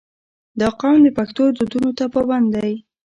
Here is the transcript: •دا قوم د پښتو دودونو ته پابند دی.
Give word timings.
•دا 0.59 0.69
قوم 0.79 0.97
د 1.03 1.09
پښتو 1.17 1.43
دودونو 1.57 1.89
ته 1.97 2.05
پابند 2.13 2.47
دی. 2.55 2.71